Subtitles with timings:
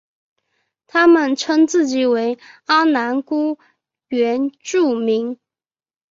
[0.87, 3.59] 他们称自己为阿男姑
[4.07, 5.37] 原住民。